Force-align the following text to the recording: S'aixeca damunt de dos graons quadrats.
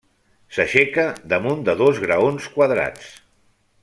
S'aixeca 0.55 1.03
damunt 1.33 1.61
de 1.69 1.75
dos 1.83 2.01
graons 2.07 2.47
quadrats. 2.57 3.13